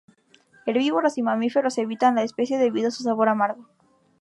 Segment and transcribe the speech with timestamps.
[0.65, 3.69] Herbívoros y mamíferos evitan la especie debido a su sabor amargo.